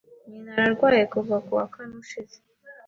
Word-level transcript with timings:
Nyina 0.29 0.49
ararwaye 0.53 1.03
kuva 1.13 1.35
ku 1.45 1.51
wa 1.57 1.65
kane 1.73 1.93
ushize. 2.03 2.37